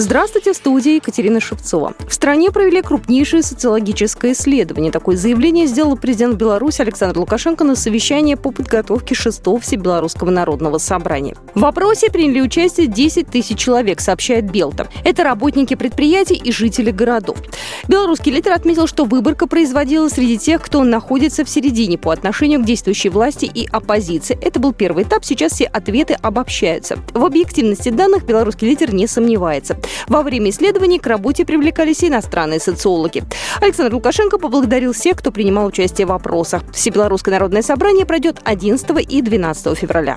Здравствуйте, 0.00 0.54
в 0.54 0.56
студии 0.56 0.94
Екатерина 0.94 1.40
Шевцова. 1.40 1.92
В 2.08 2.14
стране 2.14 2.50
провели 2.50 2.80
крупнейшее 2.80 3.42
социологическое 3.42 4.32
исследование. 4.32 4.90
Такое 4.90 5.14
заявление 5.14 5.66
сделал 5.66 5.94
президент 5.94 6.36
Беларуси 6.36 6.80
Александр 6.80 7.18
Лукашенко 7.18 7.64
на 7.64 7.76
совещании 7.76 8.34
по 8.34 8.50
подготовке 8.50 9.14
шестого 9.14 9.60
Всебелорусского 9.60 10.30
народного 10.30 10.78
собрания. 10.78 11.36
В 11.54 11.66
опросе 11.66 12.10
приняли 12.10 12.40
участие 12.40 12.86
10 12.86 13.26
тысяч 13.26 13.58
человек, 13.58 14.00
сообщает 14.00 14.50
Белта. 14.50 14.88
Это 15.04 15.22
работники 15.22 15.74
предприятий 15.74 16.36
и 16.36 16.50
жители 16.50 16.92
городов. 16.92 17.36
Белорусский 17.86 18.32
лидер 18.32 18.52
отметил, 18.52 18.86
что 18.86 19.04
выборка 19.04 19.46
производилась 19.46 20.14
среди 20.14 20.38
тех, 20.38 20.62
кто 20.62 20.82
находится 20.82 21.44
в 21.44 21.50
середине 21.50 21.98
по 21.98 22.10
отношению 22.10 22.60
к 22.60 22.64
действующей 22.64 23.10
власти 23.10 23.44
и 23.44 23.68
оппозиции. 23.70 24.38
Это 24.40 24.60
был 24.60 24.72
первый 24.72 25.04
этап, 25.04 25.26
сейчас 25.26 25.52
все 25.52 25.66
ответы 25.66 26.16
обобщаются. 26.22 26.96
В 27.12 27.22
объективности 27.22 27.90
данных 27.90 28.24
белорусский 28.24 28.66
лидер 28.66 28.94
не 28.94 29.06
сомневается. 29.06 29.76
Во 30.08 30.22
время 30.22 30.50
исследований 30.50 30.98
к 30.98 31.06
работе 31.06 31.44
привлекались 31.44 32.04
иностранные 32.04 32.60
социологи. 32.60 33.24
Александр 33.60 33.94
Лукашенко 33.94 34.38
поблагодарил 34.38 34.92
всех, 34.92 35.16
кто 35.16 35.30
принимал 35.30 35.66
участие 35.66 36.06
в 36.06 36.12
опросах. 36.12 36.62
Всебелорусское 36.72 37.32
народное 37.32 37.62
собрание 37.62 38.06
пройдет 38.06 38.38
11 38.44 38.90
и 39.08 39.22
12 39.22 39.78
февраля 39.78 40.16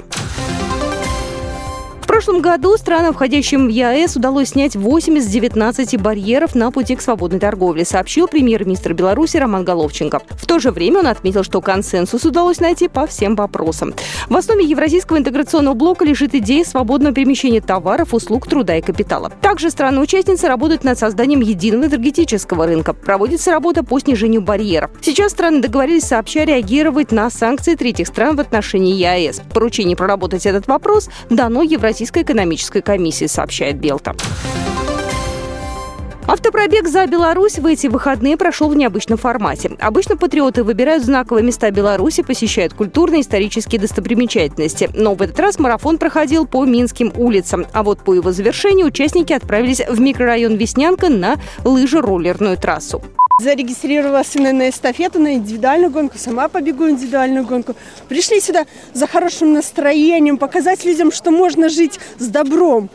прошлом 2.24 2.42
году 2.42 2.78
странам, 2.78 3.14
входящим 3.14 3.66
в 3.66 3.70
ЕАЭС, 3.70 4.16
удалось 4.16 4.52
снять 4.52 4.78
8 4.78 5.18
из 5.18 5.28
19 5.28 6.00
барьеров 6.00 6.56
на 6.56 6.72
пути 6.72 6.96
к 6.96 7.02
свободной 7.02 7.42
торговле, 7.42 7.84
сообщил 7.84 8.30
премьер-министр 8.30 8.94
Беларуси 8.94 9.36
Роман 9.36 9.66
Головченко. 9.66 10.22
В 10.30 10.46
то 10.46 10.60
же 10.60 10.72
время 10.72 11.00
он 11.00 11.08
отметил, 11.08 11.44
что 11.44 11.60
консенсус 11.60 12.24
удалось 12.24 12.62
найти 12.62 12.88
по 12.88 13.08
всем 13.08 13.36
вопросам. 13.36 13.94
В 14.30 14.38
основе 14.38 14.64
Евразийского 14.64 15.18
интеграционного 15.18 15.74
блока 15.74 16.06
лежит 16.06 16.34
идея 16.34 16.64
свободного 16.64 17.14
перемещения 17.14 17.60
товаров, 17.60 18.14
услуг, 18.14 18.48
труда 18.48 18.78
и 18.78 18.82
капитала. 18.82 19.30
Также 19.42 19.70
страны-участницы 19.70 20.48
работают 20.48 20.86
над 20.86 20.98
созданием 20.98 21.42
единого 21.42 21.88
энергетического 21.88 22.68
рынка. 22.68 22.94
Проводится 22.94 23.52
работа 23.52 23.84
по 23.84 24.00
снижению 24.00 24.42
барьеров. 24.42 24.92
Сейчас 25.02 25.34
страны 25.34 25.62
договорились 25.62 26.04
сообща 26.04 26.46
реагировать 26.46 27.12
на 27.12 27.30
санкции 27.30 27.76
третьих 27.76 28.08
стран 28.08 28.38
в 28.38 28.40
отношении 28.40 28.96
ЕАЭС. 28.96 29.42
Поручение 29.54 29.98
проработать 29.98 30.46
этот 30.46 30.68
вопрос 30.68 31.10
дано 31.30 31.64
Евразийскому 31.64 32.13
Российской 32.14 32.32
экономической 32.32 32.82
комиссии, 32.84 33.26
сообщает 33.26 33.78
Белта. 33.78 34.16
Автопробег 36.28 36.88
за 36.88 37.08
Беларусь 37.08 37.58
в 37.58 37.66
эти 37.66 37.88
выходные 37.88 38.38
прошел 38.38 38.70
в 38.70 38.76
необычном 38.76 39.18
формате. 39.18 39.72
Обычно 39.80 40.16
патриоты 40.16 40.64
выбирают 40.64 41.04
знаковые 41.04 41.44
места 41.44 41.72
Беларуси, 41.72 42.22
посещают 42.22 42.76
культурные 42.76 43.20
и 43.20 43.24
исторические 43.24 43.82
достопримечательности. 43.82 44.92
Но 44.94 45.16
в 45.16 45.24
этот 45.24 45.40
раз 45.40 45.58
марафон 45.58 45.98
проходил 45.98 46.46
по 46.46 46.64
Минским 46.66 47.12
улицам. 47.16 47.66
А 47.74 47.82
вот 47.82 48.04
по 48.04 48.14
его 48.14 48.32
завершению 48.32 48.88
участники 48.88 49.34
отправились 49.34 49.82
в 49.90 50.00
микрорайон 50.00 50.56
Веснянка 50.56 51.10
на 51.10 51.38
лыжероллерную 51.66 52.58
трассу. 52.58 53.02
Зарегистрировалась 53.40 54.36
на 54.36 54.70
эстафету, 54.70 55.20
на 55.20 55.34
индивидуальную 55.34 55.92
гонку, 55.92 56.20
сама 56.20 56.48
побегу 56.50 56.88
индивидуальную 56.88 57.46
гонку. 57.46 57.76
Пришли 58.08 58.40
сюда 58.40 58.66
за 58.94 59.08
хорошим 59.08 59.54
настроением, 59.54 60.38
показать 60.38 60.86
людям, 60.86 61.12
что 61.12 61.32
можно 61.32 61.68
жить 61.68 62.00
с 62.20 62.28
добром 62.28 62.92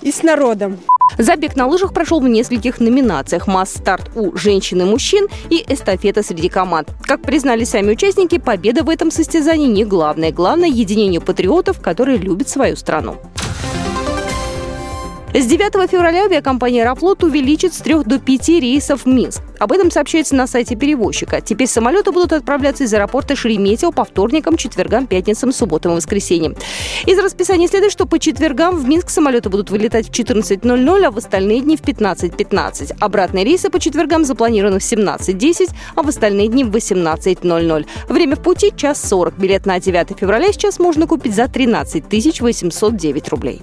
и 0.00 0.12
с 0.12 0.22
народом. 0.22 0.78
Забег 1.18 1.56
на 1.56 1.66
лыжах 1.66 1.92
прошел 1.92 2.20
в 2.20 2.28
нескольких 2.28 2.80
номинациях. 2.80 3.48
Масс-старт 3.48 4.10
у 4.14 4.36
женщин 4.36 4.82
и 4.82 4.84
мужчин 4.84 5.26
и 5.50 5.64
эстафета 5.68 6.22
среди 6.22 6.48
команд. 6.48 6.88
Как 7.02 7.22
признали 7.22 7.64
сами 7.64 7.92
участники, 7.92 8.38
победа 8.38 8.84
в 8.84 8.88
этом 8.88 9.10
состязании 9.10 9.66
не 9.66 9.84
главное. 9.84 10.30
Главное– 10.30 10.68
единение 10.70 11.20
патриотов, 11.20 11.80
которые 11.80 12.18
любят 12.18 12.48
свою 12.48 12.76
страну. 12.76 13.16
С 15.34 15.46
9 15.46 15.90
февраля 15.90 16.24
авиакомпания 16.24 16.82
«Аэрофлот» 16.82 17.24
увеличит 17.24 17.72
с 17.72 17.78
3 17.78 18.04
до 18.04 18.18
5 18.18 18.48
рейсов 18.48 19.04
в 19.04 19.06
Минск. 19.06 19.40
Об 19.58 19.72
этом 19.72 19.90
сообщается 19.90 20.34
на 20.34 20.46
сайте 20.46 20.76
перевозчика. 20.76 21.40
Теперь 21.40 21.68
самолеты 21.68 22.12
будут 22.12 22.34
отправляться 22.34 22.84
из 22.84 22.92
аэропорта 22.92 23.34
Шереметьево 23.34 23.92
по 23.92 24.04
вторникам, 24.04 24.58
четвергам, 24.58 25.06
пятницам, 25.06 25.50
субботам 25.52 25.92
и 25.92 25.94
воскресеньям. 25.94 26.54
Из 27.06 27.18
расписания 27.18 27.66
следует, 27.66 27.92
что 27.92 28.04
по 28.04 28.18
четвергам 28.18 28.76
в 28.76 28.86
Минск 28.86 29.08
самолеты 29.08 29.48
будут 29.48 29.70
вылетать 29.70 30.08
в 30.08 30.10
14.00, 30.10 31.04
а 31.06 31.10
в 31.10 31.16
остальные 31.16 31.62
дни 31.62 31.78
в 31.78 31.80
15.15. 31.80 32.96
Обратные 33.00 33.46
рейсы 33.46 33.70
по 33.70 33.80
четвергам 33.80 34.26
запланированы 34.26 34.80
в 34.80 34.82
17.10, 34.82 35.70
а 35.94 36.02
в 36.02 36.08
остальные 36.08 36.48
дни 36.48 36.62
в 36.62 36.76
18.00. 36.76 37.86
Время 38.10 38.36
в 38.36 38.42
пути– 38.42 38.70
час 38.76 39.02
40. 39.08 39.38
Билет 39.38 39.64
на 39.64 39.80
9 39.80 40.18
февраля 40.18 40.52
сейчас 40.52 40.78
можно 40.78 41.06
купить 41.06 41.34
за 41.34 41.48
13 41.48 42.04
809 42.42 43.28
рублей. 43.30 43.62